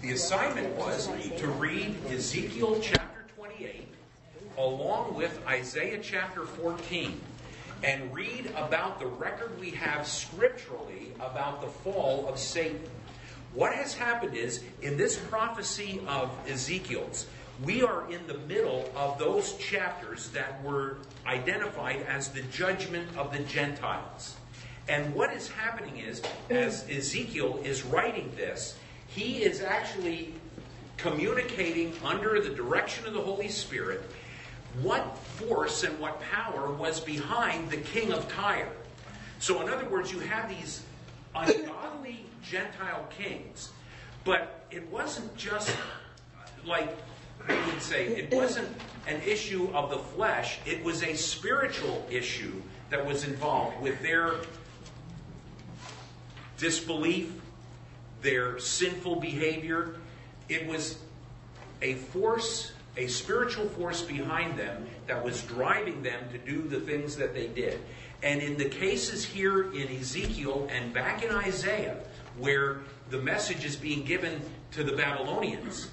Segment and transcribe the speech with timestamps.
[0.00, 3.88] The assignment was to read Ezekiel chapter 28
[4.56, 7.20] along with Isaiah chapter 14
[7.82, 12.80] and read about the record we have scripturally about the fall of Satan.
[13.54, 17.26] What has happened is, in this prophecy of Ezekiel's,
[17.64, 23.32] we are in the middle of those chapters that were identified as the judgment of
[23.32, 24.36] the Gentiles.
[24.88, 28.76] And what is happening is, as Ezekiel is writing this,
[29.08, 30.34] he is actually
[30.96, 34.02] communicating under the direction of the Holy Spirit
[34.82, 38.72] what force and what power was behind the king of Tyre.
[39.38, 40.82] So, in other words, you have these
[41.34, 43.70] ungodly Gentile kings,
[44.24, 45.74] but it wasn't just
[46.66, 46.94] like
[47.48, 48.68] we would say, it wasn't
[49.06, 54.34] an issue of the flesh, it was a spiritual issue that was involved with their
[56.58, 57.37] disbelief,
[58.22, 59.96] their sinful behavior.
[60.48, 60.98] It was
[61.82, 67.16] a force, a spiritual force behind them that was driving them to do the things
[67.16, 67.80] that they did.
[68.22, 71.96] And in the cases here in Ezekiel and back in Isaiah,
[72.36, 74.40] where the message is being given
[74.72, 75.90] to the Babylonians,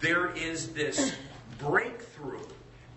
[0.00, 1.12] there is this
[1.58, 2.44] breakthrough.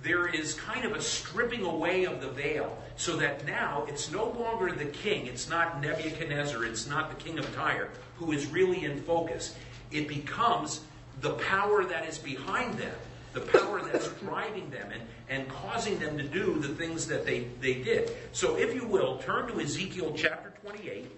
[0.02, 4.30] There is kind of a stripping away of the veil so that now it's no
[4.32, 7.90] longer the king, it's not Nebuchadnezzar, it's not the king of Tyre
[8.24, 9.56] who is really in focus.
[9.92, 10.82] It becomes
[11.22, 12.96] the power that is behind them,
[13.34, 17.48] the power that's driving them and, and causing them to do the things that they,
[17.62, 18.12] they did.
[18.32, 21.10] So, if you will, turn to Ezekiel chapter 28.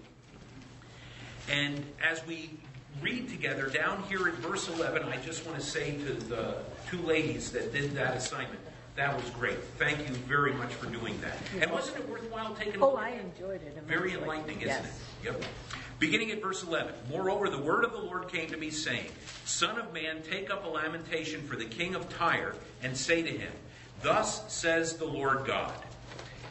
[1.48, 2.50] And as we
[3.00, 6.56] read together down here in verse 11, I just want to say to the
[6.90, 8.58] two ladies that did that assignment,
[8.96, 9.62] that was great.
[9.78, 11.36] Thank you very much for doing that.
[11.60, 13.24] And wasn't it worthwhile taking a Oh, look I at it?
[13.36, 13.82] enjoyed it.
[13.86, 14.86] Very enlightening, isn't Yes.
[15.22, 15.26] it?
[15.26, 15.42] Yep.
[15.98, 16.92] Beginning at verse 11.
[17.10, 19.06] Moreover, the word of the Lord came to me, saying,
[19.46, 23.30] Son of man, take up a lamentation for the king of Tyre, and say to
[23.30, 23.52] him,
[24.02, 25.72] Thus says the Lord God.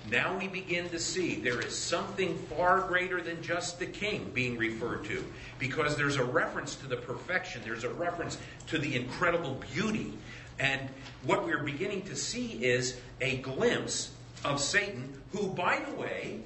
[0.09, 4.57] Now we begin to see there is something far greater than just the king being
[4.57, 5.23] referred to,
[5.59, 10.13] because there's a reference to the perfection, there's a reference to the incredible beauty.
[10.59, 10.89] And
[11.23, 14.11] what we're beginning to see is a glimpse
[14.43, 16.41] of Satan, who, by the way,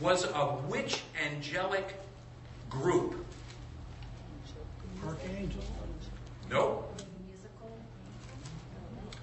[0.00, 1.94] was a which angelic
[2.68, 3.24] group.
[5.06, 5.62] Archangel.
[6.50, 6.84] No.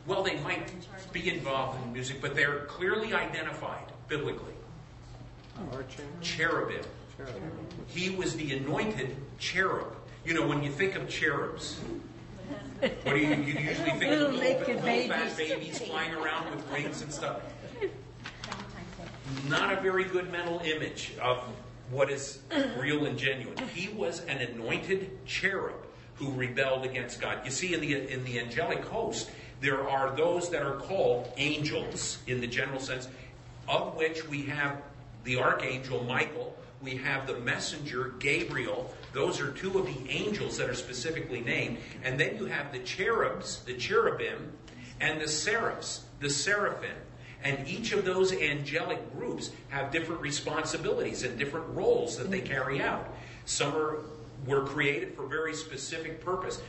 [0.06, 0.72] Well, they might
[1.12, 4.54] be involved in music, but they're clearly identified biblically.
[6.22, 6.84] Cherubim.
[7.88, 9.96] He was the anointed cherub.
[10.24, 11.80] You know, when you think of cherubs,
[12.80, 16.52] what do you, you usually think of Little little, naked little fat babies flying around
[16.52, 17.42] with wings and stuff?
[19.48, 21.44] Not a very good mental image of
[21.90, 22.40] what is
[22.78, 23.58] real and genuine.
[23.70, 25.76] He was an anointed cherub
[26.16, 27.40] who rebelled against God.
[27.46, 29.30] You see, in the in the angelic host,
[29.62, 33.08] there are those that are called angels in the general sense,
[33.68, 34.82] of which we have
[35.24, 38.94] the archangel Michael, we have the messenger Gabriel.
[39.14, 41.78] Those are two of the angels that are specifically named.
[42.04, 44.54] And then you have the cherubs, the cherubim,
[45.02, 46.96] and the seraphs, the seraphim.
[47.48, 52.82] And each of those angelic groups have different responsibilities and different roles that they carry
[52.82, 53.08] out.
[53.46, 54.00] Some are,
[54.46, 56.62] were created for very specific purpose.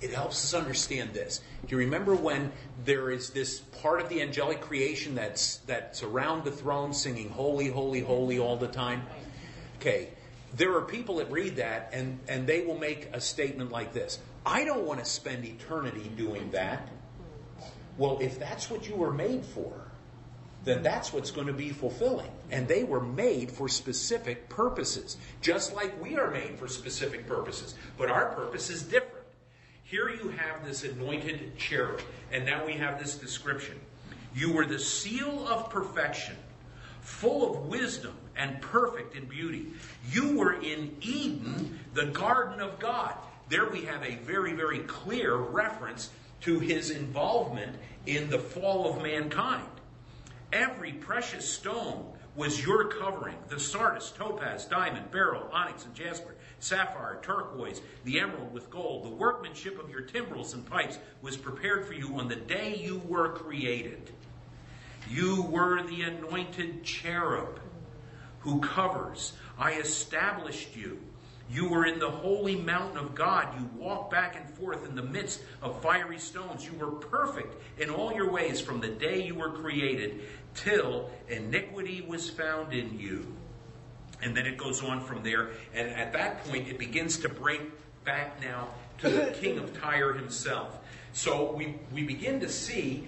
[0.00, 1.40] It helps us understand this.
[1.68, 2.50] Do you remember when
[2.84, 7.68] there is this part of the angelic creation that's that's around the throne singing holy,
[7.68, 9.06] holy, holy all the time?
[9.78, 10.08] Okay.
[10.56, 14.18] There are people that read that and, and they will make a statement like this.
[14.44, 16.88] I don't want to spend eternity doing that.
[18.00, 19.74] Well, if that's what you were made for,
[20.64, 22.30] then that's what's going to be fulfilling.
[22.50, 27.74] And they were made for specific purposes, just like we are made for specific purposes.
[27.98, 29.26] But our purpose is different.
[29.84, 32.00] Here you have this anointed cherub,
[32.32, 33.78] and now we have this description.
[34.34, 36.36] You were the seal of perfection,
[37.02, 39.66] full of wisdom and perfect in beauty.
[40.10, 43.12] You were in Eden, the garden of God.
[43.50, 46.08] There we have a very, very clear reference
[46.42, 47.76] to his involvement
[48.06, 49.66] in the fall of mankind.
[50.52, 52.06] Every precious stone
[52.36, 58.52] was your covering the sardius, topaz, diamond, beryl, onyx, and jasper, sapphire, turquoise, the emerald
[58.52, 59.04] with gold.
[59.04, 63.02] The workmanship of your timbrels and pipes was prepared for you on the day you
[63.06, 64.10] were created.
[65.08, 67.60] You were the anointed cherub
[68.40, 69.32] who covers.
[69.58, 70.98] I established you.
[71.50, 73.48] You were in the holy mountain of God.
[73.58, 76.64] You walked back and forth in the midst of fiery stones.
[76.64, 80.20] You were perfect in all your ways from the day you were created
[80.54, 83.26] till iniquity was found in you.
[84.22, 85.50] And then it goes on from there.
[85.74, 87.62] And at that point, it begins to break
[88.04, 88.68] back now
[88.98, 90.78] to the king of Tyre himself.
[91.12, 93.06] So we, we begin to see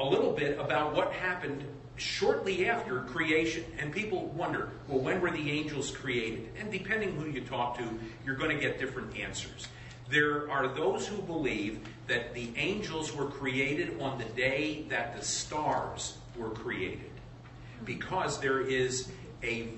[0.00, 1.62] a little bit about what happened
[1.96, 3.64] shortly after creation.
[3.78, 6.48] And people wonder, well, when were the angels created?
[6.58, 7.84] And depending who you talk to,
[8.24, 9.68] you're going to get different answers.
[10.08, 15.22] There are those who believe that the angels were created on the day that the
[15.22, 17.10] stars were created.
[17.84, 19.08] Because there is
[19.42, 19.68] a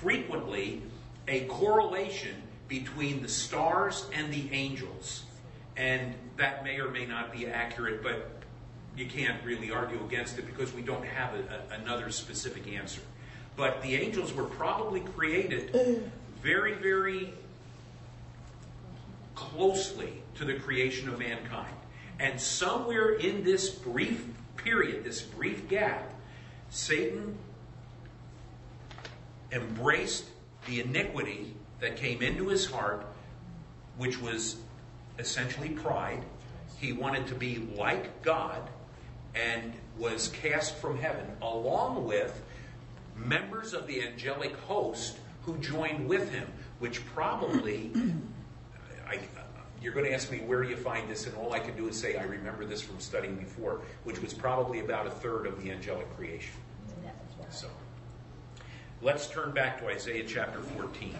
[0.00, 0.82] frequently
[1.26, 2.34] a correlation
[2.68, 5.24] between the stars and the angels.
[5.76, 8.30] And that may or may not be accurate, but
[8.96, 13.00] you can't really argue against it because we don't have a, a, another specific answer.
[13.56, 16.10] But the angels were probably created
[16.42, 17.32] very, very
[19.34, 21.74] closely to the creation of mankind.
[22.18, 24.26] And somewhere in this brief
[24.56, 26.12] period, this brief gap,
[26.70, 27.36] Satan
[29.52, 30.24] embraced
[30.66, 33.06] the iniquity that came into his heart,
[33.98, 34.56] which was
[35.18, 36.22] essentially pride.
[36.78, 38.68] He wanted to be like God
[39.34, 42.42] and was cast from heaven, along with
[43.16, 46.48] members of the angelic host who joined with him,
[46.78, 47.90] which probably,
[49.08, 49.20] I,
[49.82, 51.98] you're going to ask me where you find this, and all I can do is
[51.98, 55.70] say I remember this from studying before, which was probably about a third of the
[55.70, 56.54] angelic creation.
[57.50, 57.68] So,
[59.02, 61.14] let's turn back to Isaiah chapter 14.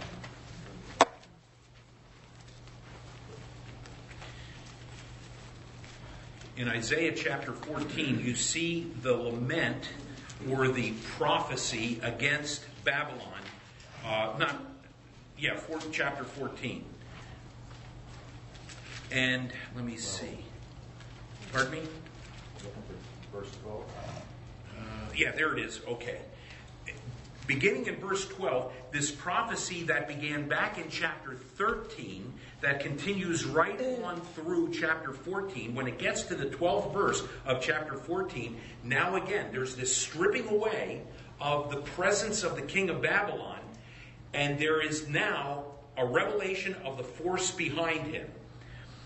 [6.56, 9.88] In Isaiah chapter 14, you see the lament
[10.50, 13.40] or the prophecy against Babylon.
[14.04, 14.56] Uh, not,
[15.38, 16.84] yeah, four, chapter 14.
[19.10, 20.44] And let me see.
[21.52, 21.80] Pardon me?
[23.32, 23.82] Verse 12.
[23.82, 24.82] Uh,
[25.16, 25.80] yeah, there it is.
[25.88, 26.18] Okay
[27.46, 32.32] beginning in verse 12, this prophecy that began back in chapter 13,
[32.64, 37.60] that continues right on through chapter 14, when it gets to the 12th verse of
[37.60, 41.02] chapter 14, now again, there's this stripping away
[41.40, 43.58] of the presence of the king of Babylon,
[44.32, 45.64] and there is now
[45.98, 48.26] a revelation of the force behind him.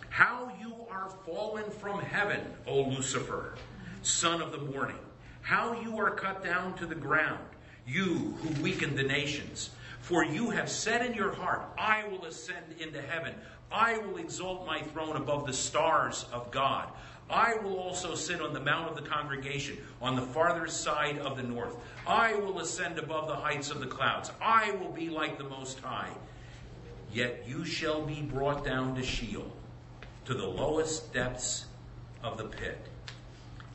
[0.09, 3.57] How you are fallen from heaven, O Lucifer,
[4.03, 4.99] son of the morning.
[5.43, 7.45] How you are cut down to the ground
[7.89, 9.71] you who weakened the nations.
[10.09, 13.35] For you have said in your heart, I will ascend into heaven.
[13.71, 16.89] I will exalt my throne above the stars of God.
[17.29, 21.37] I will also sit on the mount of the congregation on the farther side of
[21.37, 21.77] the north.
[22.07, 24.31] I will ascend above the heights of the clouds.
[24.41, 26.15] I will be like the Most High.
[27.13, 29.53] Yet you shall be brought down to Sheol,
[30.25, 31.67] to the lowest depths
[32.23, 32.79] of the pit.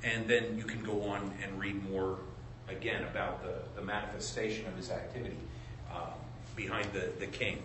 [0.04, 2.18] And then you can go on and read more
[2.70, 5.38] again about the, the manifestation of his activity
[5.94, 6.08] uh,
[6.56, 7.62] behind the, the king.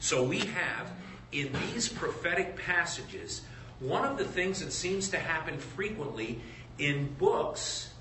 [0.00, 0.90] So we have
[1.32, 3.42] in these prophetic passages
[3.80, 6.40] one of the things that seems to happen frequently
[6.78, 7.92] in books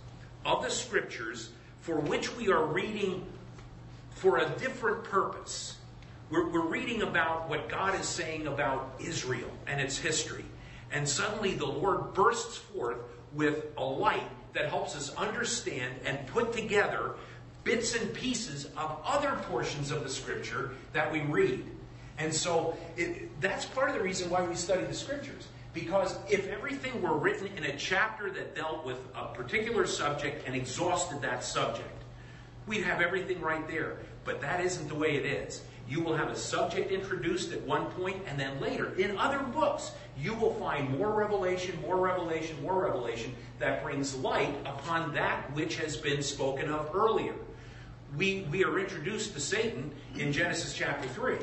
[0.45, 1.49] of the scriptures
[1.81, 3.25] for which we are reading
[4.11, 5.77] for a different purpose.
[6.29, 10.45] We're, we're, reading about what God is saying about Israel and its history.
[10.91, 12.97] And suddenly the Lord bursts forth
[13.33, 17.15] with a light that helps us understand and put together
[17.63, 21.65] bits and pieces of other portions of the scripture that we read.
[22.17, 25.47] And so it, that's part of the reason why we study the scriptures.
[25.73, 30.56] Because if everything were written in a chapter that dealt with a particular subject and
[30.56, 32.04] exhausted that subject,
[32.66, 33.97] we'd have everything right there.
[34.25, 35.61] But that isn't the way it is.
[35.87, 39.92] You will have a subject introduced at one point, and then later, in other books,
[40.18, 45.78] you will find more revelation, more revelation, more revelation that brings light upon that which
[45.78, 47.33] has been spoken of earlier.
[48.18, 51.37] We, we are introduced to Satan in Genesis chapter 3.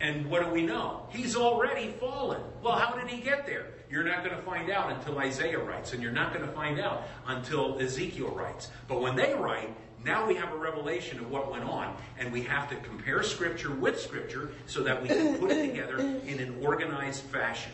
[0.00, 1.06] And what do we know?
[1.10, 2.40] He's already fallen.
[2.62, 3.66] Well, how did he get there?
[3.90, 6.80] You're not going to find out until Isaiah writes, and you're not going to find
[6.80, 8.68] out until Ezekiel writes.
[8.88, 12.42] But when they write, now we have a revelation of what went on, and we
[12.42, 16.56] have to compare Scripture with Scripture so that we can put it together in an
[16.62, 17.72] organized fashion.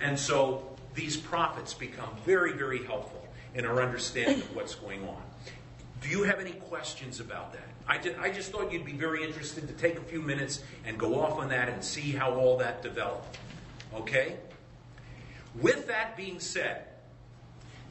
[0.00, 5.22] And so these prophets become very, very helpful in our understanding of what's going on.
[6.00, 7.68] Do you have any questions about that?
[7.86, 10.98] I just, I just thought you'd be very interested to take a few minutes and
[10.98, 13.38] go off on that and see how all that developed.
[13.94, 14.36] Okay?
[15.60, 16.86] With that being said,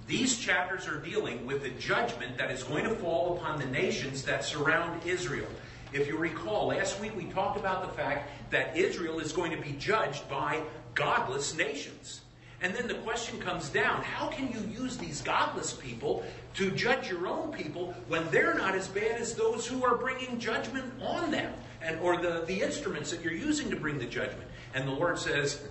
[0.07, 4.23] these chapters are dealing with the judgment that is going to fall upon the nations
[4.23, 5.47] that surround Israel.
[5.93, 9.61] If you recall, last week we talked about the fact that Israel is going to
[9.61, 10.63] be judged by
[10.95, 12.21] godless nations.
[12.61, 16.23] And then the question comes down how can you use these godless people
[16.55, 20.39] to judge your own people when they're not as bad as those who are bringing
[20.39, 21.53] judgment on them?
[21.81, 24.47] and or the, the instruments that you're using to bring the judgment.
[24.73, 25.61] And the Lord says,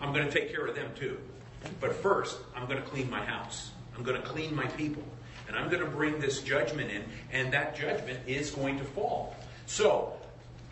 [0.00, 1.18] I'm going to take care of them too.
[1.80, 3.70] But first, I'm going to clean my house.
[3.96, 5.02] I'm going to clean my people.
[5.48, 9.36] And I'm going to bring this judgment in, and that judgment is going to fall.
[9.66, 10.14] So,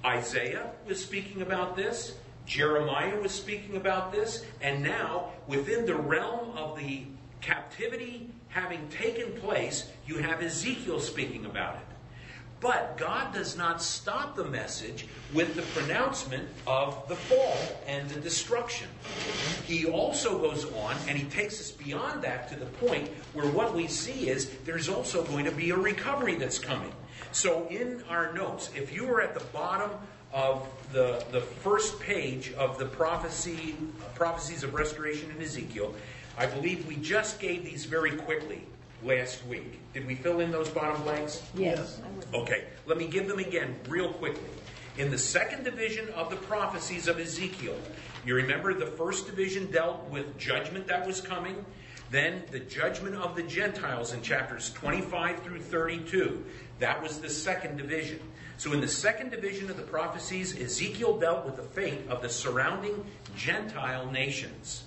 [0.05, 2.15] Isaiah was speaking about this.
[2.47, 4.45] Jeremiah was speaking about this.
[4.61, 7.05] And now, within the realm of the
[7.41, 11.83] captivity having taken place, you have Ezekiel speaking about it.
[12.63, 17.59] But God does not stop the message with the pronouncement of the fall
[17.89, 18.87] and the destruction.
[19.67, 23.75] He also goes on and he takes us beyond that to the point where what
[23.75, 26.93] we see is there's also going to be a recovery that's coming.
[27.33, 29.91] So in our notes, if you were at the bottom
[30.33, 33.77] of the, the first page of the prophecy
[34.15, 35.95] prophecies of restoration in Ezekiel,
[36.39, 38.65] I believe we just gave these very quickly
[39.05, 39.81] last week.
[39.93, 41.43] Did we fill in those bottom blanks?
[41.55, 42.01] Yes.
[42.33, 44.49] Okay, let me give them again real quickly.
[44.99, 47.77] In the second division of the prophecies of Ezekiel,
[48.25, 51.65] you remember the first division dealt with judgment that was coming,
[52.11, 56.45] then the judgment of the Gentiles in chapters 25 through 32.
[56.79, 58.21] That was the second division.
[58.59, 62.29] So, in the second division of the prophecies, Ezekiel dealt with the fate of the
[62.29, 63.05] surrounding
[63.37, 64.85] Gentile nations.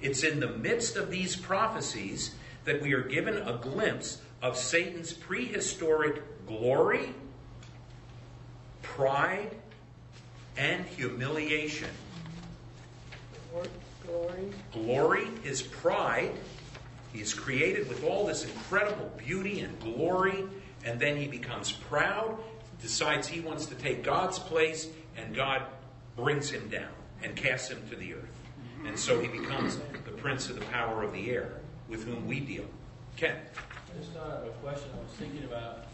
[0.00, 2.34] It's in the midst of these prophecies
[2.64, 7.14] that we are given a glimpse of Satan's prehistoric glory,
[8.82, 9.56] pride,
[10.56, 11.90] and humiliation.
[14.06, 14.52] Glory.
[14.72, 16.32] Glory is pride.
[17.12, 20.44] He is created with all this incredible beauty and glory,
[20.84, 22.38] and then he becomes proud,
[22.80, 25.62] decides he wants to take God's place, and God
[26.16, 26.90] brings him down
[27.22, 28.34] and casts him to the earth.
[28.86, 32.40] And so he becomes the prince of the power of the air with whom we
[32.40, 32.64] deal.
[33.16, 33.36] Ken?
[33.36, 35.86] I just thought of a question I was thinking about.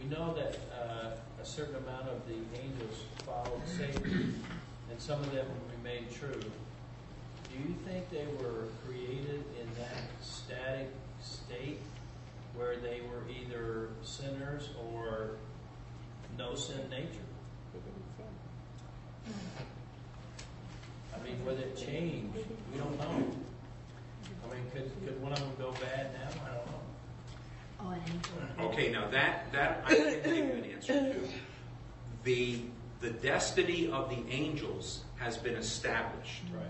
[0.00, 1.10] We know that uh,
[1.42, 4.42] a certain amount of the angels followed Satan,
[4.90, 5.46] and some of them
[5.76, 6.40] remained true.
[6.40, 10.88] Do you think they were created in that static
[11.20, 11.78] state
[12.58, 15.36] where they were either sinners or
[16.36, 17.06] no sin nature?
[21.14, 22.36] I mean, whether it changed,
[22.72, 23.30] we don't know.
[24.44, 26.28] I mean, could, could one of them go bad now?
[26.44, 26.80] I don't know.
[27.80, 28.72] Oh, an.
[28.72, 31.28] Okay, now that, that I can give you an answer to.
[32.24, 32.60] The,
[33.00, 36.42] the destiny of the angels has been established.
[36.52, 36.64] Right.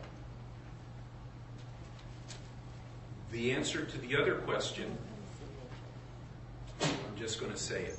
[3.32, 5.07] The answer to the other question, I'm
[7.18, 7.98] just going to say it.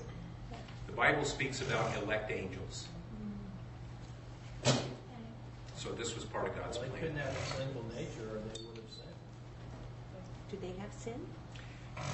[0.87, 2.87] The Bible speaks about elect angels.
[5.75, 7.01] So this was part of God's Well, they plan.
[7.01, 9.15] couldn't have a single nature or they would have sinned.
[10.51, 11.25] Do they have sin?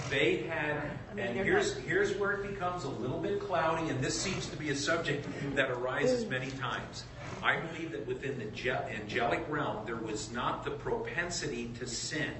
[0.10, 0.82] They had,
[1.12, 4.20] I mean, and here's, not- here's where it becomes a little bit cloudy, and this
[4.20, 6.30] seems to be a subject that arises mm.
[6.30, 7.06] many times.
[7.46, 8.46] I believe that within the
[8.90, 12.34] angelic realm, there was not the propensity to sin.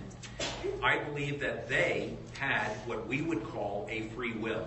[0.82, 4.66] I believe that they had what we would call a free will.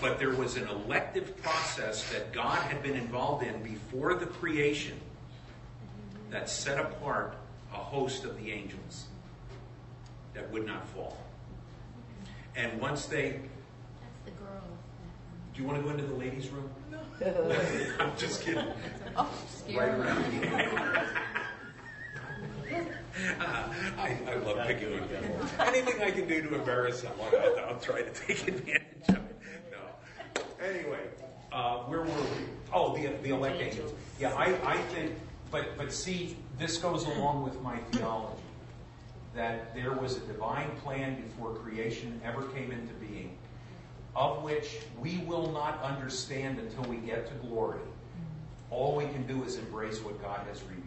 [0.00, 5.00] But there was an elective process that God had been involved in before the creation
[6.30, 7.36] that set apart
[7.72, 9.06] a host of the angels
[10.34, 11.18] that would not fall.
[12.54, 14.62] And once they, That's the girl.
[15.54, 16.70] do you want to go into the ladies' room?
[18.00, 18.64] I'm just kidding.
[19.18, 19.30] Oh,
[19.74, 21.08] Right around here.
[23.40, 25.40] Uh, I, I love picking on people.
[25.58, 29.40] Anything I can do to embarrass someone, I'll, I'll try to take advantage of it.
[29.72, 30.42] No.
[30.62, 30.98] Anyway,
[31.50, 32.44] uh, where were we?
[32.74, 33.92] Oh, the, the elect angels.
[34.20, 35.12] Yeah, I, I think,
[35.50, 38.42] but, but see, this goes along with my theology
[39.34, 43.36] that there was a divine plan before creation ever came into being,
[44.16, 47.80] of which we will not understand until we get to glory.
[48.70, 50.82] All we can do is embrace what God has revealed.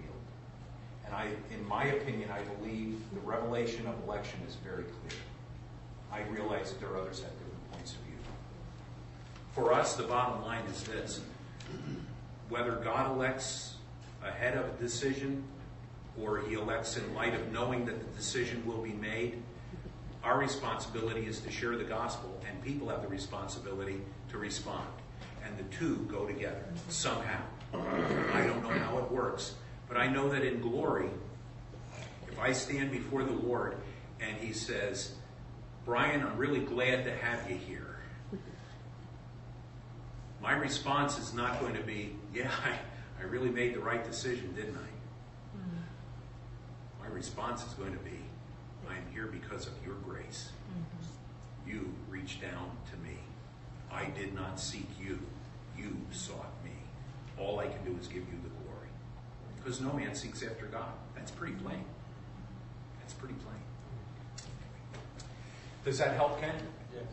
[1.05, 5.19] And I, in my opinion, I believe the revelation of election is very clear.
[6.11, 8.15] I realize that there are others that have different points of view.
[9.53, 11.21] For us, the bottom line is this.
[12.49, 13.75] Whether God elects
[14.23, 15.43] ahead of a decision
[16.19, 19.41] or he elects in light of knowing that the decision will be made,
[20.23, 24.87] our responsibility is to share the gospel, and people have the responsibility to respond.
[25.45, 27.41] And the two go together somehow.
[27.73, 29.55] I don't know how it works,
[29.87, 31.09] but I know that in glory,
[32.27, 33.77] if I stand before the Lord
[34.19, 35.13] and he says,
[35.85, 37.85] Brian, I'm really glad to have you here.
[40.41, 44.53] My response is not going to be, yeah, I, I really made the right decision,
[44.55, 45.57] didn't I?
[45.57, 47.01] Mm-hmm.
[47.01, 48.18] My response is going to be,
[49.19, 50.51] here because of your grace.
[51.67, 53.17] You reached down to me.
[53.91, 55.19] I did not seek you.
[55.77, 56.71] You sought me.
[57.37, 58.89] all I can do is give you the glory.
[59.57, 60.91] Because no man seeks after God.
[61.15, 61.83] That's pretty plain.
[62.99, 63.61] That's pretty plain.
[65.83, 66.55] Does that help, Ken?
[66.93, 67.03] Yes.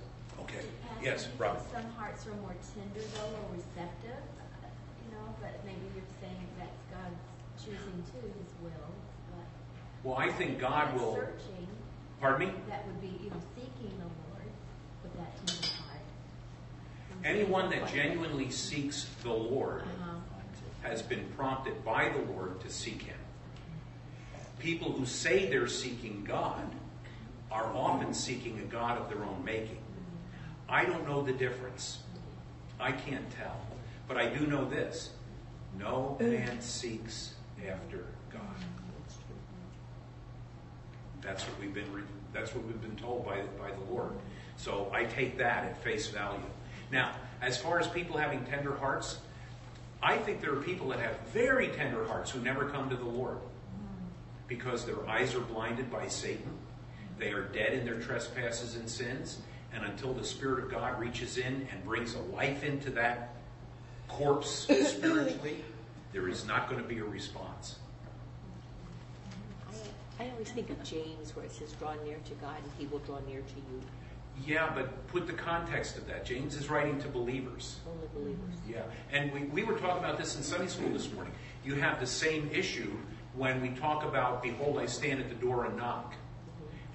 [0.40, 0.64] Okay.
[0.96, 1.60] And Yes, Robin.
[1.72, 4.22] Some hearts are more tender though, or receptive,
[4.62, 4.66] uh,
[5.04, 7.22] you know, but maybe you're saying that's God's
[7.62, 8.90] choosing too, His will,
[9.30, 10.08] but.
[10.08, 11.14] Well, I think God will.
[11.14, 11.68] Searching,
[12.20, 12.54] Pardon me?
[12.68, 14.48] that would be, you know, seeking the Lord
[15.02, 16.00] with that heart.
[17.24, 20.12] Anyone that genuinely seeks the Lord Uh-huh.
[20.82, 23.18] has been prompted by the Lord to seek Him.
[24.58, 26.64] People who say they're seeking God
[27.52, 29.78] are often seeking a God of their own making.
[30.68, 31.98] I don't know the difference.
[32.80, 33.56] I can't tell.
[34.08, 35.10] But I do know this
[35.78, 37.34] no man seeks
[37.68, 38.40] after God.
[41.26, 42.02] That's what we've been re-
[42.32, 44.12] that's what we've been told by, by the Lord.
[44.56, 46.40] So I take that at face value.
[46.92, 49.18] Now, as far as people having tender hearts,
[50.02, 53.04] I think there are people that have very tender hearts who never come to the
[53.04, 53.38] Lord
[54.46, 56.50] because their eyes are blinded by Satan.
[57.18, 59.38] They are dead in their trespasses and sins.
[59.74, 63.34] And until the Spirit of God reaches in and brings a life into that
[64.08, 65.64] corpse spiritually,
[66.12, 67.76] there is not going to be a response.
[70.18, 73.00] I, always think of James where it says, draw near to God and he will
[73.00, 73.82] draw near to you.
[74.44, 76.24] Yeah, but put the context of that.
[76.24, 77.80] James is writing to believers.
[77.86, 78.54] Only believers.
[78.68, 81.32] Yeah, and we, we were talking about this in Sunday school this morning.
[81.64, 82.92] You have the same issue
[83.34, 86.14] when we talk about, Behold, I stand at the door and knock.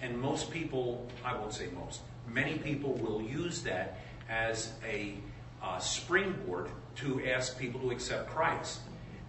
[0.02, 4.00] And most people, I won't say most, many people will use that
[4.30, 5.16] as a
[5.62, 8.80] uh, springboard to ask people to accept Christ.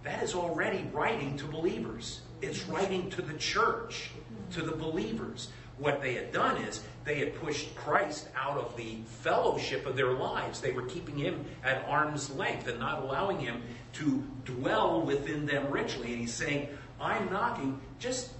[0.03, 2.21] That is already writing to believers.
[2.43, 4.09] It's writing to the church,
[4.51, 5.47] to the believers.
[5.77, 10.11] What they had done is they had pushed Christ out of the fellowship of their
[10.11, 10.59] lives.
[10.59, 13.61] They were keeping him at arm's length and not allowing him
[13.93, 16.11] to dwell within them richly.
[16.11, 16.67] And he's saying,
[16.99, 18.31] I'm knocking, just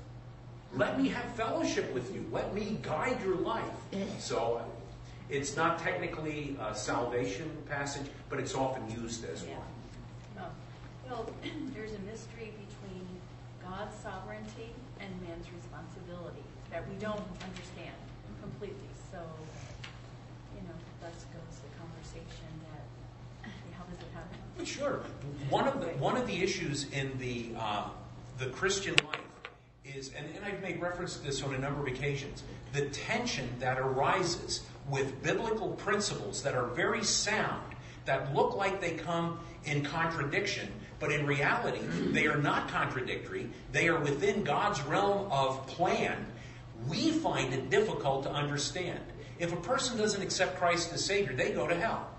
[0.73, 2.25] let me have fellowship with you.
[2.29, 3.63] Let me guide your life.
[4.19, 4.61] So
[5.29, 9.55] it's not technically a salvation passage, but it's often used as Yeah.
[9.55, 9.67] one.
[10.39, 10.45] Oh,
[11.09, 11.29] Well,
[11.73, 12.62] there's a mystery between
[13.77, 17.95] God's sovereignty and man's responsibility that we don't understand
[18.39, 18.77] completely.
[19.11, 19.17] So,
[20.55, 24.65] you know, thus goes the conversation that, how does it happen?
[24.65, 25.01] Sure.
[25.49, 27.89] One of the one of the issues in the uh,
[28.37, 29.19] the Christian life
[29.83, 33.49] is, and, and I've made reference to this on a number of occasions, the tension
[33.59, 37.73] that arises with biblical principles that are very sound,
[38.05, 40.71] that look like they come in contradiction,
[41.03, 41.81] but in reality
[42.13, 43.49] they are not contradictory.
[43.73, 46.25] They are within God's realm of plan.
[46.87, 49.01] We find it difficult to understand.
[49.37, 52.09] If a person doesn't accept Christ as Savior, they go to hell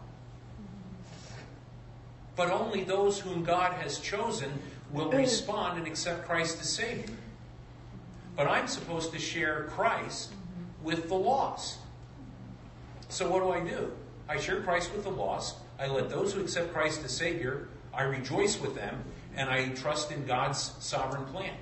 [2.37, 4.51] but only those whom God has chosen
[4.93, 7.15] will respond and accept Christ as Savior.
[8.37, 10.33] But I'm supposed to share Christ
[10.83, 11.79] with the lost.
[13.09, 13.93] So what do I do?
[14.29, 15.57] I share Christ with the lost.
[15.79, 19.03] I let those who accept Christ as Savior, I rejoice with them,
[19.37, 21.55] and I trust in God's sovereign plan.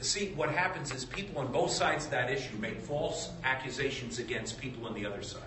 [0.00, 4.60] See, what happens is people on both sides of that issue make false accusations against
[4.60, 5.42] people on the other side.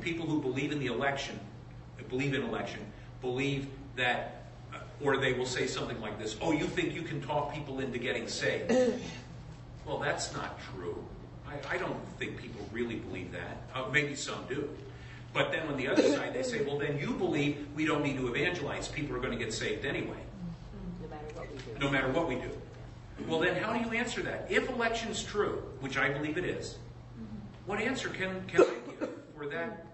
[0.00, 1.38] People who believe in the election,
[2.08, 2.80] believe in election,
[3.20, 4.46] believe that,
[5.02, 7.98] or they will say something like this Oh, you think you can talk people into
[7.98, 8.72] getting saved?
[9.84, 11.04] well, that's not true.
[11.46, 13.58] I, I don't think people really believe that.
[13.74, 14.68] Uh, maybe some do.
[15.36, 18.16] But then on the other side, they say, well, then you believe we don't need
[18.16, 18.88] to evangelize.
[18.88, 20.16] People are going to get saved anyway,
[21.02, 21.78] No matter what we do.
[21.78, 22.50] no matter what we do.
[23.28, 24.46] Well, then how do you answer that?
[24.48, 26.78] If election's true, which I believe it is,
[27.66, 28.64] what answer can, can I
[28.98, 29.84] give for that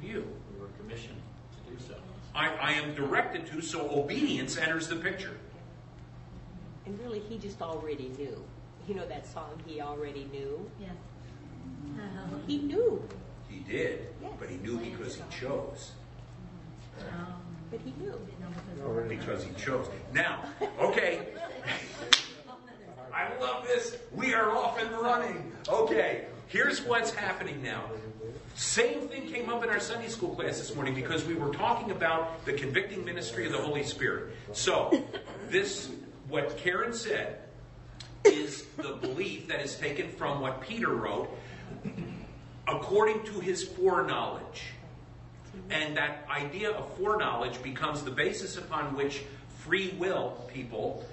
[0.00, 0.26] view?
[0.54, 1.20] We were commissioned
[1.66, 1.94] to do so.
[2.34, 5.36] I, I am directed to, so obedience enters the picture.
[6.86, 8.42] And really, he just already knew.
[8.88, 10.68] You know that song, He Already Knew?
[10.80, 10.90] Yes.
[12.46, 13.06] He knew,
[13.52, 14.32] He did, Yes.
[14.40, 15.92] but he knew because he chose.
[17.10, 17.26] Um,
[17.70, 18.10] but he knew.
[18.12, 18.48] didn't know
[19.08, 19.86] because- Because he chose.
[20.12, 20.44] Now,
[20.80, 21.28] okay.
[23.12, 23.98] I love this.
[24.12, 25.52] We are off and running.
[25.68, 27.84] Okay, here's what's happening now.
[28.54, 31.90] Same thing came up in our Sunday school class this morning because we were talking
[31.90, 34.34] about the convicting ministry of the Holy Spirit.
[34.52, 35.02] So,
[35.48, 35.90] this,
[36.28, 37.38] what Karen said,
[38.24, 41.28] is the belief that is taken from what Peter wrote
[42.68, 44.64] according to his foreknowledge.
[45.70, 49.22] And that idea of foreknowledge becomes the basis upon which
[49.58, 51.04] free will people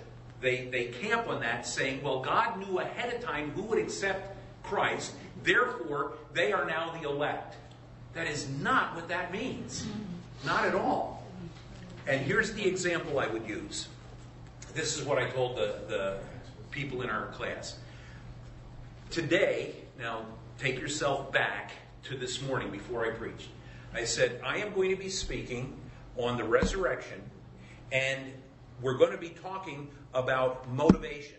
[0.41, 4.37] they, they camp on that, saying, well, God knew ahead of time who would accept
[4.63, 7.55] Christ, therefore they are now the elect.
[8.13, 9.85] That is not what that means.
[10.45, 11.25] Not at all.
[12.07, 13.89] And here's the example I would use.
[14.73, 16.19] This is what I told the, the
[16.71, 17.77] people in our class.
[19.11, 20.25] Today, now
[20.59, 21.71] take yourself back
[22.03, 23.47] to this morning before I preached.
[23.93, 25.73] I said, I am going to be speaking
[26.17, 27.21] on the resurrection,
[27.93, 28.33] and
[28.81, 31.37] we're going to be talking about motivation.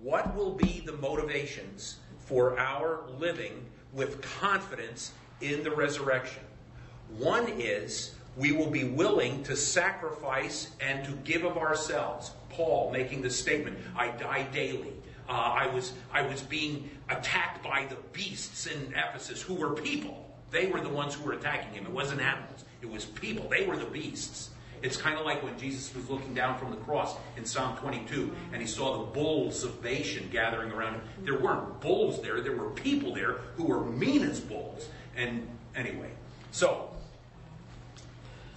[0.00, 6.44] What will be the motivations for our living with confidence in the resurrection?
[7.18, 12.30] One is we will be willing to sacrifice and to give of ourselves.
[12.48, 14.92] Paul making the statement, I die daily.
[15.30, 20.28] Uh, I, was, I was being attacked by the beasts in Ephesus who were people.
[20.50, 21.86] They were the ones who were attacking him.
[21.86, 23.48] It wasn't animals, it was people.
[23.48, 24.50] They were the beasts.
[24.82, 28.34] It's kind of like when Jesus was looking down from the cross in Psalm 22
[28.52, 31.02] and he saw the bulls of Bashan gathering around him.
[31.22, 34.88] There weren't bulls there, there were people there who were mean as bulls.
[35.16, 36.10] And anyway,
[36.50, 36.90] so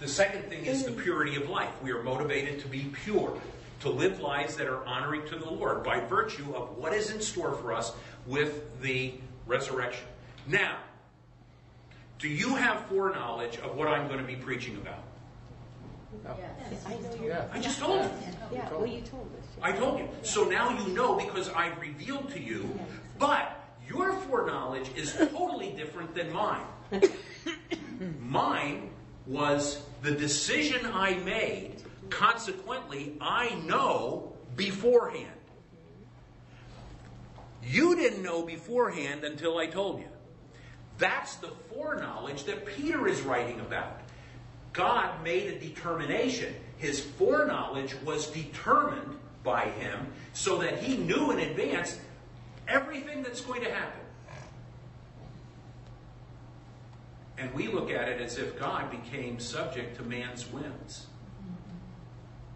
[0.00, 1.70] the second thing is the purity of life.
[1.82, 3.38] We are motivated to be pure,
[3.84, 7.20] to live lives that are honoring to the Lord by virtue of what is in
[7.20, 7.92] store for us
[8.26, 9.12] with the
[9.46, 10.06] resurrection.
[10.46, 10.78] Now,
[12.18, 15.02] do you have foreknowledge of what I'm going to be preaching about?
[16.24, 16.82] Yes.
[16.86, 17.26] I know.
[17.26, 17.44] Yeah.
[17.52, 18.10] I just told you.
[18.50, 19.46] Yeah, well, you told us.
[19.60, 20.08] I told you.
[20.22, 22.78] So now you know because I've revealed to you,
[23.18, 26.64] but your foreknowledge is totally different than mine.
[28.18, 28.90] mine
[29.26, 31.83] was the decision I made.
[32.10, 35.30] Consequently, I know beforehand.
[37.62, 40.08] You didn't know beforehand until I told you.
[40.98, 44.00] That's the foreknowledge that Peter is writing about.
[44.72, 46.54] God made a determination.
[46.76, 51.98] His foreknowledge was determined by him so that he knew in advance
[52.68, 54.00] everything that's going to happen.
[57.36, 61.06] And we look at it as if God became subject to man's whims,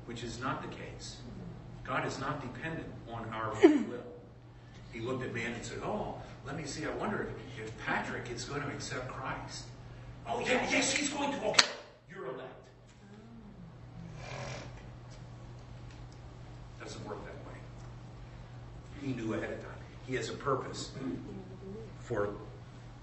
[0.08, 1.18] which is not the case.
[1.84, 4.00] God is not dependent on our free will.
[4.90, 6.14] He looked at man and said, Oh,
[6.46, 6.86] let me see.
[6.86, 9.66] I wonder if, if Patrick is going to accept Christ.
[10.26, 11.38] Oh, yeah, yes, he's going to.
[11.48, 11.66] Okay,
[12.10, 12.48] you're elect.
[16.80, 17.58] Doesn't work that way.
[19.02, 19.70] He knew ahead of time.
[20.06, 20.90] He has a purpose
[22.00, 22.30] for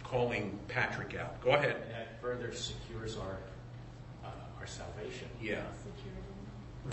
[0.03, 1.39] calling Patrick out.
[1.41, 1.75] Go ahead.
[1.83, 3.37] And that further secures our,
[4.23, 5.27] uh, our salvation.
[5.39, 5.61] Yeah.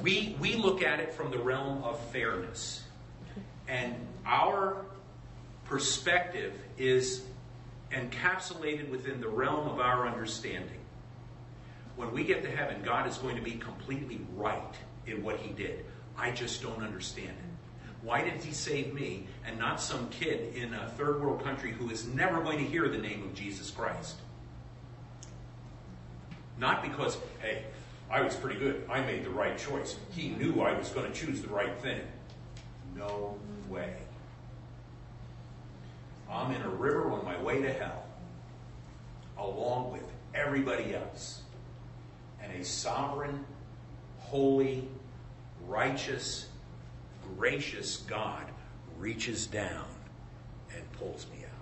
[0.00, 2.82] We, we look at it from the realm of fairness.
[3.68, 4.84] And our
[5.64, 7.24] perspective is
[7.90, 10.78] encapsulated within the realm of our understanding.
[11.96, 14.74] When we get to heaven, God is going to be completely right
[15.06, 15.84] in what He did.
[16.16, 17.88] I just don't understand it.
[18.02, 21.90] Why did He save me and not some kid in a third world country who
[21.90, 24.16] is never going to hear the name of Jesus Christ?
[26.58, 27.64] Not because, hey,
[28.12, 28.84] I was pretty good.
[28.90, 29.96] I made the right choice.
[30.10, 32.02] He knew I was going to choose the right thing.
[32.94, 33.38] No
[33.70, 33.94] way.
[36.30, 38.04] I'm in a river on my way to hell,
[39.38, 41.40] along with everybody else.
[42.42, 43.46] And a sovereign,
[44.18, 44.86] holy,
[45.66, 46.48] righteous,
[47.36, 48.44] gracious God
[48.98, 49.86] reaches down
[50.74, 51.52] and pulls me out.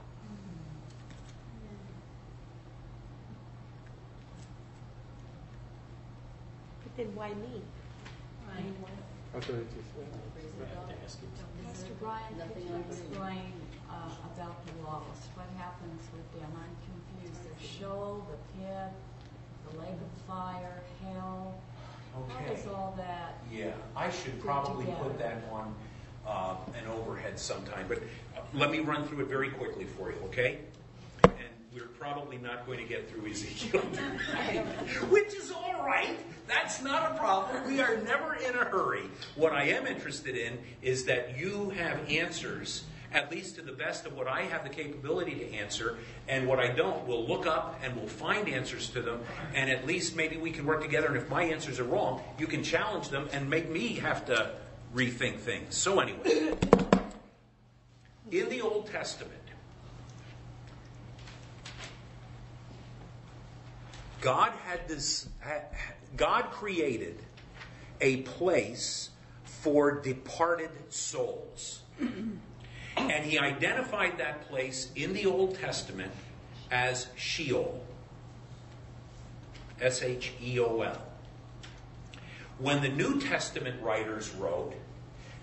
[6.83, 7.63] But then why me?
[8.53, 8.91] I mean, why-
[9.33, 10.05] That's what it just said.
[10.61, 11.29] We have to ask it.
[11.65, 13.53] Pastor Brian, could you explain
[13.89, 15.17] uh, about the laws?
[15.35, 16.51] What happens with them?
[16.61, 17.41] I'm confused.
[17.45, 18.93] There's Sheol, the pit,
[19.71, 21.55] the lake of fire, hell.
[22.13, 22.55] How Okay.
[22.55, 23.39] does all that?
[23.51, 25.05] Yeah, I should probably together.
[25.05, 25.75] put that on
[26.27, 27.99] uh, an overhead sometime, but
[28.37, 30.59] uh, let me run through it very quickly for you, okay?
[32.01, 33.81] Probably not going to get through Ezekiel
[35.11, 36.19] which is all right.
[36.49, 37.67] That's not a problem.
[37.67, 39.03] We are never in a hurry.
[39.35, 44.07] What I am interested in is that you have answers, at least to the best
[44.07, 47.79] of what I have the capability to answer, and what I don't, we'll look up
[47.85, 49.21] and we'll find answers to them,
[49.55, 51.09] and at least maybe we can work together.
[51.09, 54.53] And if my answers are wrong, you can challenge them and make me have to
[54.95, 55.77] rethink things.
[55.77, 56.55] So, anyway,
[58.31, 59.35] in the Old Testament,
[64.21, 65.29] God had this.
[66.17, 67.19] God created
[68.01, 69.11] a place
[69.45, 71.81] for departed souls,
[72.97, 76.13] and He identified that place in the Old Testament
[76.71, 77.85] as Sheol.
[79.81, 81.03] S H E O L.
[82.59, 84.75] When the New Testament writers wrote,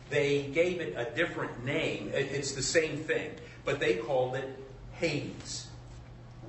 [0.09, 2.11] they gave it a different name.
[2.13, 3.31] It's the same thing,
[3.65, 4.47] but they called it
[4.93, 5.67] Hades.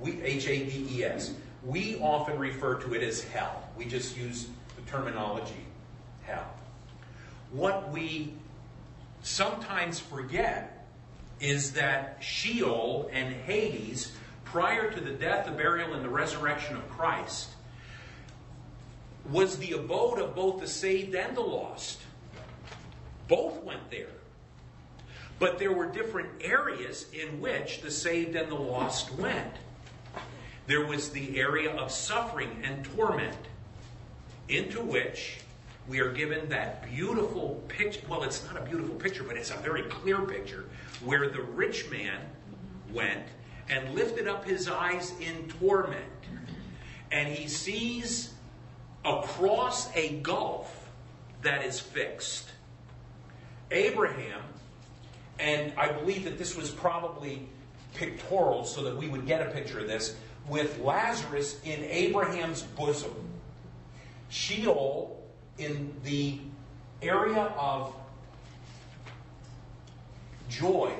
[0.05, 1.33] H A D E S.
[1.63, 3.67] We often refer to it as hell.
[3.77, 5.65] We just use the terminology,
[6.23, 6.53] hell.
[7.51, 8.33] What we
[9.21, 10.87] sometimes forget
[11.39, 14.11] is that Sheol and Hades,
[14.45, 17.49] prior to the death, the burial, and the resurrection of Christ,
[19.29, 22.01] was the abode of both the saved and the lost.
[23.27, 24.07] Both went there.
[25.37, 29.53] But there were different areas in which the saved and the lost went.
[30.69, 33.35] There was the area of suffering and torment,
[34.49, 35.39] into which
[35.87, 38.01] we are given that beautiful picture.
[38.07, 40.65] Well, it's not a beautiful picture, but it's a very clear picture
[41.03, 42.19] where the rich man
[42.93, 43.23] went
[43.67, 46.05] and lifted up his eyes in torment.
[47.11, 48.35] And he sees
[49.03, 50.91] across a gulf
[51.41, 52.47] that is fixed.
[53.71, 54.41] Abraham,
[55.39, 57.49] and I believe that this was probably
[57.95, 60.15] pictorial so that we would get a picture of this,
[60.49, 63.13] with Lazarus in Abraham's bosom.
[64.29, 65.23] Sheol
[65.57, 66.39] in the
[67.01, 67.93] area of
[70.49, 70.91] joy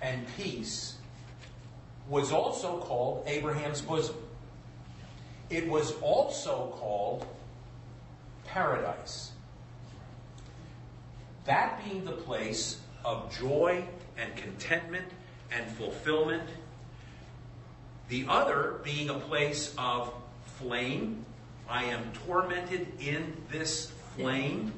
[0.00, 0.96] and peace
[2.08, 4.16] was also called Abraham's bosom.
[5.50, 7.26] It was also called
[8.46, 9.32] paradise.
[11.44, 13.84] That being the place of joy
[14.16, 15.06] and contentment
[15.50, 16.48] and fulfillment.
[18.08, 20.12] The other being a place of
[20.58, 21.24] flame.
[21.68, 24.72] I am tormented in this flame.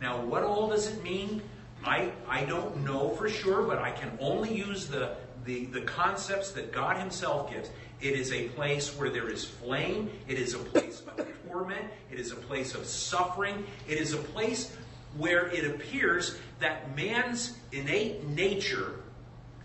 [0.00, 1.40] Now, what all does it mean?
[1.84, 5.14] I, I don't know for sure, but I can only use the,
[5.44, 7.70] the, the concepts that God Himself gives.
[8.00, 10.10] It is a place where there is flame.
[10.26, 11.84] It is a place of torment.
[12.10, 13.64] It is a place of suffering.
[13.88, 14.76] It is a place
[15.16, 19.00] where it appears that man's innate nature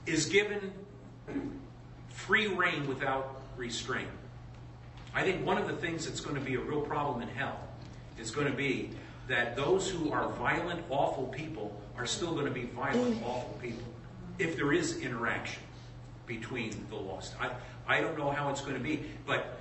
[0.06, 0.72] is given
[2.18, 4.10] free reign without restraint.
[5.14, 7.60] I think one of the things that's going to be a real problem in hell
[8.20, 8.90] is going to be
[9.28, 13.24] that those who are violent, awful people are still going to be violent, mm.
[13.24, 13.84] awful people
[14.40, 15.62] if there is interaction
[16.26, 17.36] between the lost.
[17.40, 17.52] I,
[17.88, 19.60] I don't know how it's going to be, but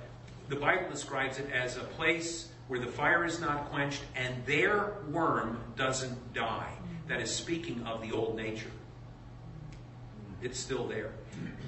[0.49, 4.93] the Bible describes it as a place where the fire is not quenched and their
[5.11, 6.71] worm doesn't die.
[7.07, 8.71] That is speaking of the old nature.
[10.41, 11.11] It's still there.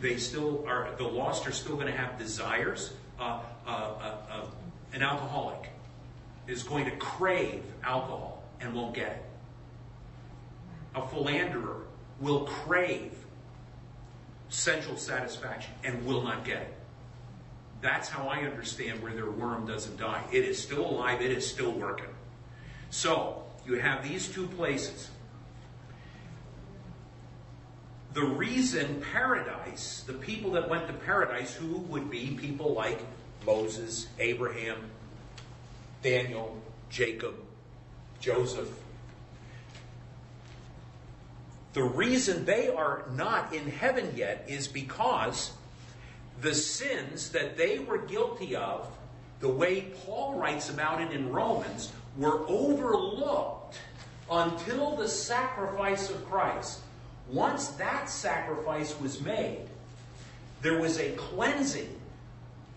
[0.02, 2.94] They still are, the lost are still going to have desires.
[3.20, 4.46] Uh, uh, uh, uh,
[4.94, 5.70] an alcoholic
[6.48, 9.26] is going to crave alcohol and won't get it.
[10.96, 11.86] A philanderer
[12.20, 13.14] will crave
[14.50, 16.74] sensual satisfaction and will not get it.
[17.82, 20.24] That's how I understand where their worm doesn't die.
[20.32, 22.10] It is still alive, it is still working.
[22.90, 25.10] So, you have these two places.
[28.14, 33.00] The reason paradise, the people that went to paradise, who would be people like
[33.46, 34.78] Moses, Abraham,
[36.02, 37.36] Daniel, Jacob,
[38.20, 38.70] Joseph,
[41.74, 45.52] the reason they are not in heaven yet is because
[46.42, 48.88] the sins that they were guilty of,
[49.40, 53.80] the way Paul writes about it in Romans, were overlooked
[54.32, 56.80] until the sacrifice of Christ.
[57.32, 59.66] Once that sacrifice was made,
[60.62, 61.96] there was a cleansing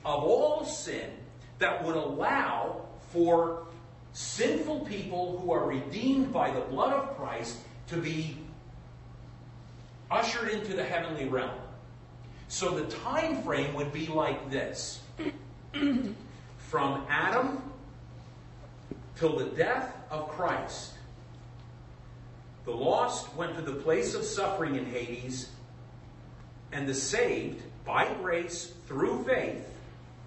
[0.04, 1.10] of all sin
[1.58, 3.66] that would allow for
[4.12, 7.56] sinful people who are redeemed by the blood of Christ
[7.88, 8.36] to be
[10.10, 11.58] ushered into the heavenly realm.
[12.48, 15.00] So the time frame would be like this.
[16.58, 17.62] From Adam
[19.16, 20.92] till the death of Christ,
[22.64, 25.48] the lost went to the place of suffering in Hades,
[26.72, 29.68] and the saved, by grace through faith,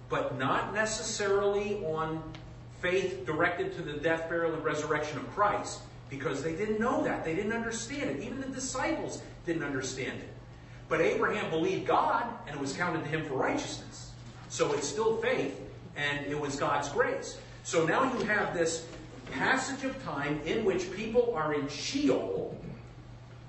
[0.08, 2.22] but not necessarily on
[2.80, 7.24] faith directed to the death, burial, and resurrection of Christ, because they didn't know that.
[7.24, 8.22] They didn't understand it.
[8.22, 10.28] Even the disciples didn't understand it.
[10.88, 14.12] But Abraham believed God, and it was counted to him for righteousness.
[14.48, 15.58] So it's still faith,
[15.96, 17.38] and it was God's grace.
[17.64, 18.86] So now you have this
[19.32, 22.56] passage of time in which people are in Sheol,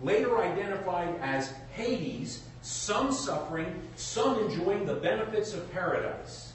[0.02, 6.54] later identified as Hades, some suffering, some enjoying the benefits of paradise.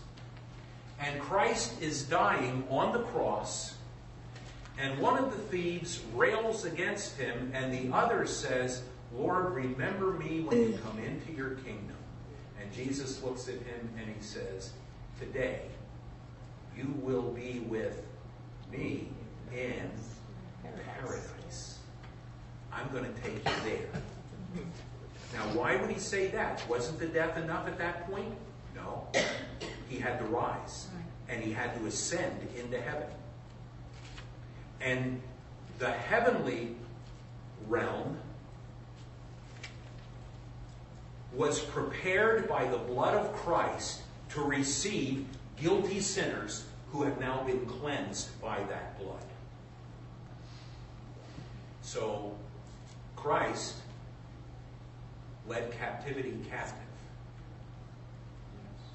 [1.00, 3.74] And Christ is dying on the cross,
[4.78, 8.82] and one of the thieves rails against him, and the other says,
[9.14, 11.96] Lord, remember me when you come into your kingdom.
[12.60, 14.70] And Jesus looks at him and he says,
[15.18, 15.62] Today
[16.76, 18.04] you will be with
[18.72, 19.08] me
[19.52, 19.90] in
[20.98, 21.78] paradise.
[22.72, 24.64] I'm going to take you there.
[25.34, 26.62] Now, why would he say that?
[26.68, 28.34] Wasn't the death enough at that point?
[28.74, 29.06] No.
[29.88, 30.88] He had to rise
[31.28, 33.08] and he had to ascend into heaven.
[34.80, 35.20] And
[35.78, 36.76] the heavenly
[37.68, 38.18] realm
[41.32, 45.24] was prepared by the blood of Christ to receive
[45.56, 49.24] guilty sinners who have now been cleansed by that blood.
[51.80, 52.36] So,
[53.16, 53.76] Christ
[55.48, 56.78] led captivity captive.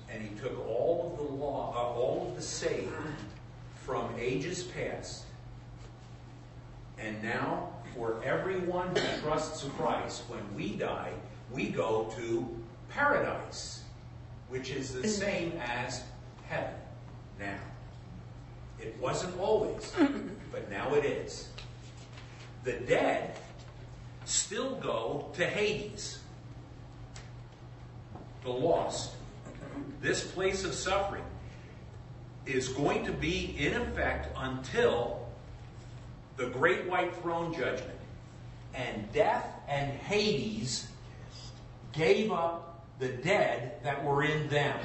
[0.10, 2.94] And he took all of the law, uh, all of the saved
[3.84, 5.26] from ages past.
[7.00, 11.12] And now, for everyone who trusts Christ, when we die,
[11.52, 12.48] we go to
[12.90, 13.84] paradise,
[14.50, 16.04] which is the same as
[16.48, 16.76] heaven
[17.40, 17.58] now.
[18.80, 19.92] It wasn't always,
[20.52, 21.50] but now it is.
[22.64, 23.38] The dead
[24.26, 26.20] still go to Hades,
[28.44, 29.14] the lost.
[30.02, 31.24] This place of suffering
[32.46, 35.28] is going to be in effect until
[36.38, 37.98] the great white throne judgment.
[38.74, 40.88] And death and Hades
[41.94, 44.80] gave up the dead that were in them.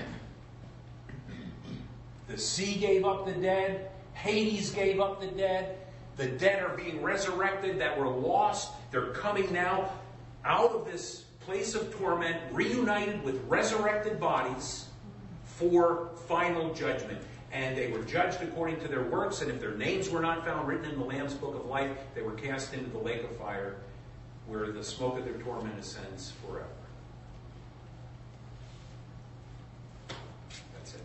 [2.33, 5.77] The sea gave up the dead, Hades gave up the dead.
[6.17, 8.73] The dead are being resurrected that were lost.
[8.91, 9.91] They're coming now
[10.43, 14.87] out of this place of torment, reunited with resurrected bodies
[15.45, 17.21] for final judgment.
[17.53, 20.67] And they were judged according to their works, and if their names were not found
[20.67, 23.77] written in the Lamb's book of life, they were cast into the lake of fire,
[24.47, 26.67] where the smoke of their torment ascends forever.
[30.75, 31.03] That's it.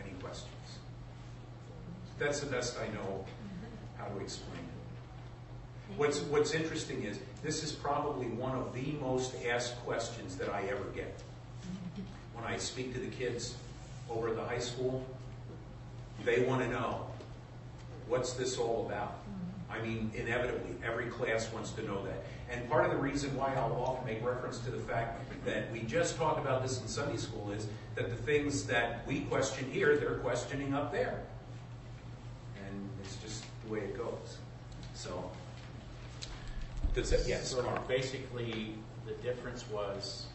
[0.00, 0.52] Any questions?
[2.18, 3.24] That's the best I know
[3.98, 5.96] how to explain it.
[5.96, 10.62] What's, what's interesting is this is probably one of the most asked questions that I
[10.62, 11.22] ever get.
[12.34, 13.54] When I speak to the kids
[14.10, 15.04] over at the high school,
[16.24, 17.06] they want to know
[18.08, 19.12] what's this all about?
[19.12, 19.72] Mm-hmm.
[19.72, 22.24] I mean, inevitably, every class wants to know that.
[22.50, 25.80] And part of the reason why I'll often make reference to the fact that we
[25.80, 29.96] just talked about this in Sunday school is that the things that we question here,
[29.96, 31.22] they're questioning up there.
[33.70, 34.38] And it's just the way it goes.
[34.94, 35.30] So,
[36.94, 37.84] does that, yes, So Carl?
[37.88, 38.74] basically,
[39.06, 40.26] the difference was,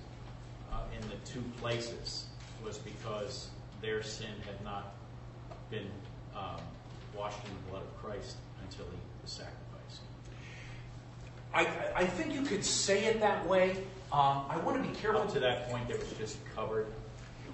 [0.71, 2.25] uh, in the two places,
[2.63, 3.49] was because
[3.81, 4.93] their sin had not
[5.69, 5.87] been
[6.35, 6.61] um,
[7.17, 10.01] washed in the blood of Christ until he was sacrificed.
[11.53, 13.71] I, I think you could say it that way.
[14.13, 16.87] Um, I want to be careful Up to that point, it was just covered.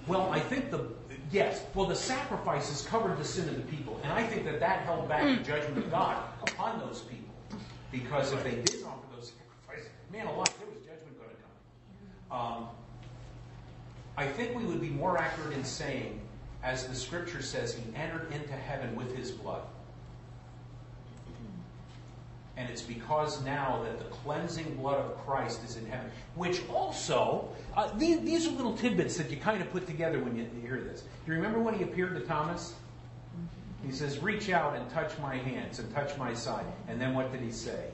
[0.06, 0.86] Well, I think the,
[1.30, 4.00] yes, well, the sacrifices covered the sin of the people.
[4.02, 7.34] And I think that that held back the judgment of God upon those people.
[7.90, 11.36] Because if they didn't offer those sacrifices, man alive, there was judgment going to
[12.30, 12.40] come.
[12.40, 12.68] Um,
[14.16, 16.20] I think we would be more accurate in saying,
[16.62, 19.62] as the scripture says, he entered into heaven with his blood.
[22.58, 27.48] And it's because now that the cleansing blood of Christ is in heaven, which also,
[27.76, 30.80] uh, these, these are little tidbits that you kind of put together when you hear
[30.80, 31.04] this.
[31.24, 32.74] You remember when he appeared to Thomas?
[33.86, 36.66] He says, Reach out and touch my hands and touch my side.
[36.88, 37.90] And then what did he say?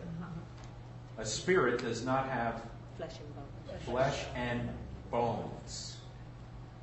[1.18, 2.62] A spirit does not have
[2.96, 3.94] Flesh and bone.
[3.94, 4.68] flesh and
[5.10, 5.98] bones.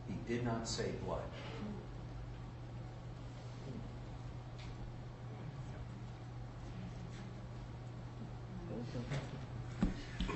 [0.08, 1.22] He did not say blood.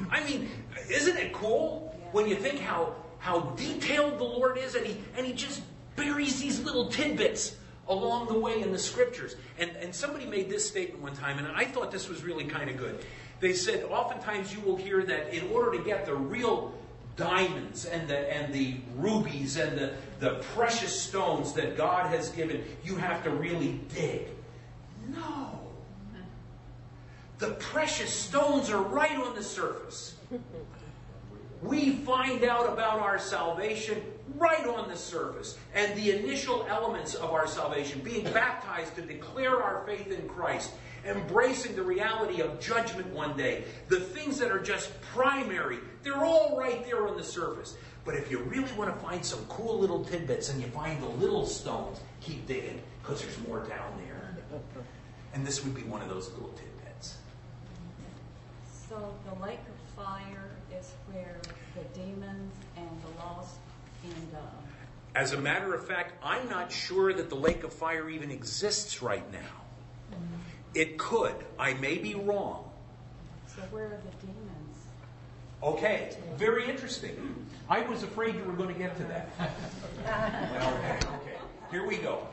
[0.10, 0.50] I mean,
[0.90, 5.26] isn't it cool when you think how how detailed the Lord is, and he and
[5.26, 5.62] he just
[5.96, 7.56] buries these little tidbits
[7.88, 9.36] along the way in the scriptures.
[9.58, 12.70] And and somebody made this statement one time, and I thought this was really kind
[12.70, 13.04] of good.
[13.40, 16.74] They said oftentimes you will hear that in order to get the real
[17.16, 22.64] diamonds and the and the rubies and the, the precious stones that God has given,
[22.84, 24.28] you have to really dig.
[25.10, 25.65] No.
[27.38, 30.16] The precious stones are right on the surface.
[31.62, 34.02] We find out about our salvation
[34.36, 35.58] right on the surface.
[35.74, 40.72] And the initial elements of our salvation, being baptized to declare our faith in Christ,
[41.06, 46.58] embracing the reality of judgment one day, the things that are just primary, they're all
[46.58, 47.78] right there on the surface.
[48.06, 51.10] But if you really want to find some cool little tidbits and you find the
[51.10, 54.38] little stones, keep digging because there's more down there.
[55.34, 56.75] And this would be one of those little tidbits.
[58.96, 61.36] So the lake of fire is where
[61.76, 63.58] the demons and the lost
[64.06, 64.64] end up.
[65.16, 69.02] As a matter of fact, I'm not sure that the lake of fire even exists
[69.02, 69.40] right now.
[70.12, 70.40] Mm-hmm.
[70.76, 71.36] It could.
[71.60, 72.72] I may be wrong.
[73.48, 74.78] So where are the demons?
[75.62, 77.46] Okay, very interesting.
[77.70, 79.30] I was afraid you were going to get to that.
[80.06, 81.38] well, okay, okay.
[81.70, 82.26] Here we go.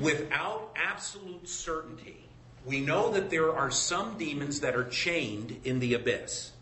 [0.00, 2.27] without absolute certainty,
[2.68, 6.52] we know that there are some demons that are chained in the abyss.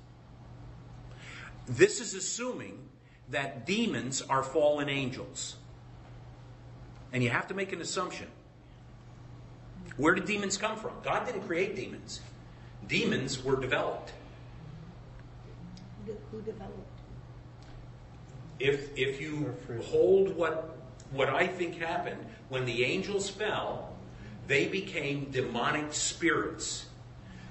[1.67, 2.79] This is assuming
[3.31, 5.57] that demons are fallen angels.
[7.13, 8.29] And you have to make an assumption.
[9.97, 10.93] Where did demons come from?
[11.03, 12.21] God didn't create demons.
[12.87, 14.13] Demons were developed.
[16.31, 17.01] Who developed?
[18.61, 20.79] If, if you hold what,
[21.11, 23.96] what I think happened, when the angels fell,
[24.47, 26.87] they became demonic spirits,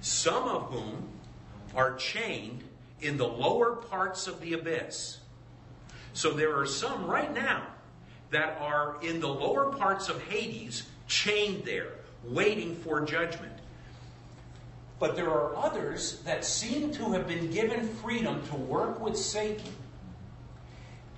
[0.02, 1.10] some of whom
[1.76, 2.64] are chained
[3.02, 5.20] in the lower parts of the abyss.
[6.14, 7.68] So there are some right now
[8.32, 11.92] that are in the lower parts of Hades, chained there,
[12.24, 13.54] waiting for judgment.
[14.98, 19.74] But there are others that seem to have been given freedom to work with Satan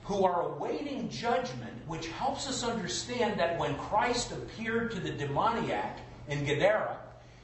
[0.08, 6.00] who are awaiting judgment, which helps us understand that when Christ appeared to the demoniac
[6.30, 6.96] in Gadara,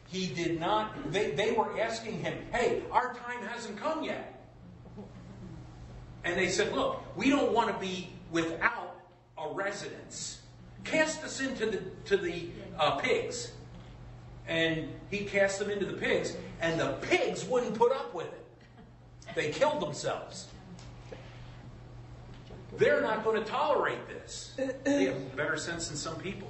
[0.07, 4.41] he did not, they, they were asking him, hey, our time hasn't come yet.
[6.24, 8.95] And they said, look, we don't want to be without
[9.38, 10.39] a residence.
[10.86, 12.47] Cast us into the, to the
[12.80, 13.51] uh, pigs.
[14.47, 18.45] And he cast them into the pigs, and the pigs wouldn't put up with it.
[19.36, 20.47] They killed themselves.
[22.78, 24.54] They're not going to tolerate this.
[24.84, 26.50] They have better sense than some people.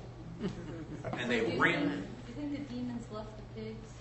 [1.17, 1.89] And they Do ran.
[1.89, 3.91] think- Do you think the demons left the pigs?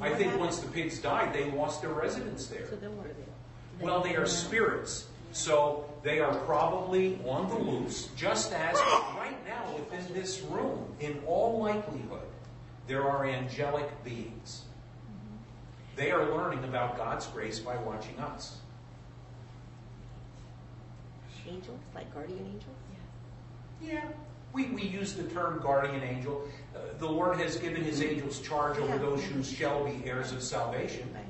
[0.00, 2.66] I think once the pigs died, they lost their residence there.
[2.68, 3.84] So then what are they?
[3.84, 5.06] Well, they are spirits.
[5.32, 8.74] So they are probably on the loose, just as
[9.16, 12.26] right now within this room, in all likelihood,
[12.86, 14.62] there are angelic beings.
[15.04, 15.96] Mm-hmm.
[15.96, 18.56] They are learning about God's grace by watching us.
[21.48, 22.76] Angels, like guardian angels?
[23.82, 23.92] Yeah.
[23.92, 24.04] yeah.
[24.52, 26.48] We, we use the term guardian angel.
[26.74, 30.42] Uh, the Lord has given his angels charge over those who shall be heirs of
[30.42, 31.08] salvation.
[31.14, 31.24] Right.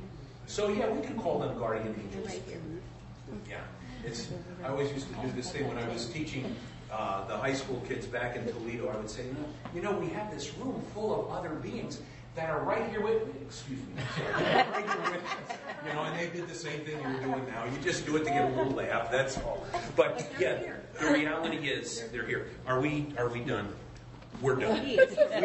[0.47, 2.27] So, yeah, we can call them guardian angels.
[2.27, 2.61] right here.
[3.49, 3.61] Yeah,
[4.05, 4.29] it's,
[4.65, 6.55] I always used to do this thing when I was teaching
[6.91, 8.89] uh, the high school kids back in Toledo.
[8.89, 9.25] I would say,
[9.75, 12.01] you know, we have this room full of other beings
[12.39, 13.33] that are right here with me.
[13.43, 15.59] Excuse me, sorry, right here with us.
[15.85, 17.65] You know, and they did the same thing you're doing now.
[17.65, 19.11] You just do it to get a little laugh.
[19.11, 19.67] That's all.
[19.97, 22.47] But yeah, the reality is they're here.
[22.65, 23.09] Are we?
[23.19, 23.75] Are we done?
[24.41, 24.87] We're done.
[24.87, 25.01] We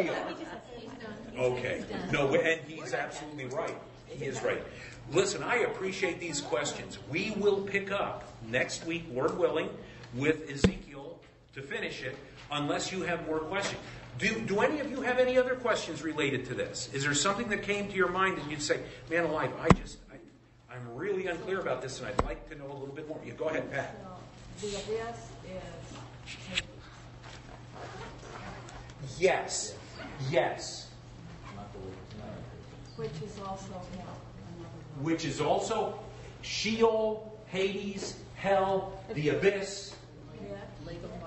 [0.08, 0.34] are.
[1.36, 1.84] Okay.
[2.12, 3.76] No, and he's absolutely right.
[4.06, 4.62] He is right.
[5.10, 7.00] Listen, I appreciate these questions.
[7.10, 9.68] We will pick up next week, Lord willing,
[10.14, 11.18] with Ezekiel
[11.54, 12.16] to finish it,
[12.52, 13.80] unless you have more questions.
[14.18, 16.88] Do, do any of you have any other questions related to this?
[16.92, 19.98] Is there something that came to your mind and you'd say, man alive, I just,
[20.12, 23.20] I, I'm really unclear about this and I'd like to know a little bit more?
[23.24, 23.96] You go ahead, Pat.
[24.58, 26.62] So the abyss is Hades.
[29.18, 29.74] Yes.
[30.30, 30.90] Yes.
[32.96, 34.16] Which is also hell,
[35.00, 35.98] which is also
[36.42, 39.96] Sheol, Hades, hell, the abyss.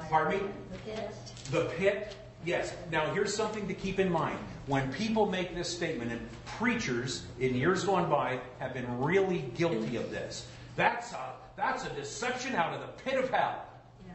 [0.10, 0.48] Pardon me?
[0.72, 1.12] The pit.
[1.52, 2.16] The pit.
[2.48, 2.74] Yes.
[2.94, 4.40] Now, here's something to keep in mind.
[4.68, 9.98] When people make this statement, and preachers in years gone by have been really guilty
[9.98, 13.66] of this, that's a, that's a deception out of the pit of hell.
[14.08, 14.14] Yeah.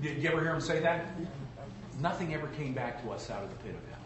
[0.00, 1.04] Did you ever hear him say that?
[2.00, 3.98] Nothing ever came back to us out of the pit of hell.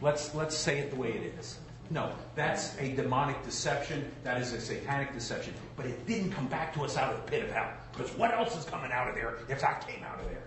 [0.00, 1.60] Let's, let's say it the way it is.
[1.88, 4.10] No, that's a demonic deception.
[4.24, 5.54] That is a satanic deception.
[5.76, 7.70] But it didn't come back to us out of the pit of hell.
[7.92, 10.42] Because what else is coming out of there if that came out of there?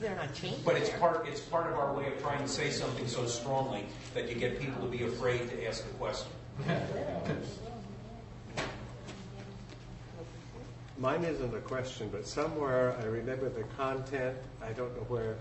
[0.00, 0.64] They're not changed.
[0.64, 3.84] But it's part, it's part of our way of trying to say something so strongly
[4.14, 6.32] that you get people to be afraid to ask a question.
[10.98, 14.36] Mine isn't a question, but somewhere I remember the content.
[14.62, 15.36] I don't know where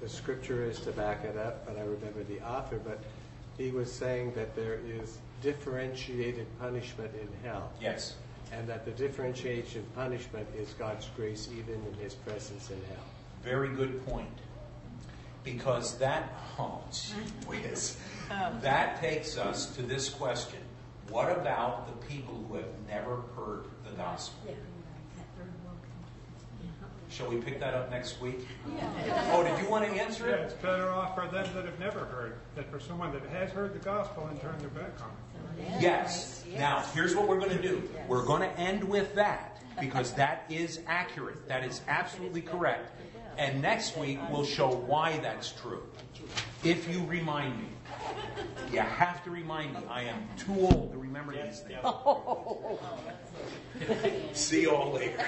[0.00, 2.78] the scripture is to back it up, but I remember the author.
[2.84, 3.00] But
[3.58, 8.14] he was saying that there is differentiated punishment in hell, Yes.
[8.52, 13.04] And that the differentiation of punishment is God's grace even in his presence in hell.
[13.42, 14.28] Very good point.
[15.42, 17.12] Because that, oh, gee
[17.46, 17.96] whiz.
[18.62, 20.60] That takes us to this question.
[21.10, 24.54] What about the people who have never heard the gospel?
[27.10, 28.46] Shall we pick that up next week?
[29.30, 30.40] Oh, did you want to answer Yeah, it?
[30.40, 33.72] it's better off for them that have never heard than for someone that has heard
[33.72, 35.33] the gospel and turned their back on it.
[35.80, 36.44] Yes.
[36.56, 37.82] Now, here's what we're going to do.
[38.08, 41.48] We're going to end with that because that is accurate.
[41.48, 42.90] That is absolutely correct.
[43.36, 45.82] And next week we'll show why that's true.
[46.62, 47.68] If you remind me.
[48.72, 49.80] You have to remind me.
[49.88, 51.78] I am too old to remember these things.
[54.38, 55.24] See you all later.